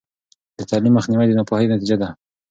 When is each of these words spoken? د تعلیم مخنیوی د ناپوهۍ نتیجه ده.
د 0.57 0.59
تعلیم 0.69 0.93
مخنیوی 0.97 1.27
د 1.27 1.31
ناپوهۍ 1.39 1.65
نتیجه 1.69 1.95
ده. 2.01 2.09